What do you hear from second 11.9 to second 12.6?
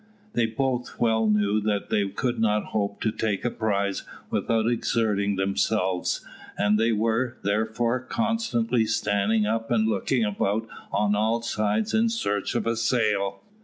in search